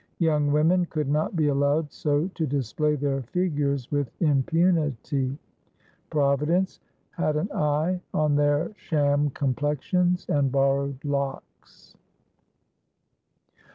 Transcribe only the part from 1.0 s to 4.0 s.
not be allowed so to display their figures